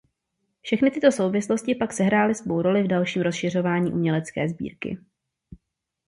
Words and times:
Všechny 0.61 0.91
tyto 0.91 1.11
souvislosti 1.11 1.75
pak 1.75 1.93
sehrály 1.93 2.35
svou 2.35 2.61
roli 2.61 2.83
v 2.83 2.87
dalším 2.87 3.21
rozšiřování 3.21 3.91
umělecké 3.91 4.49
sbírky. 4.49 4.97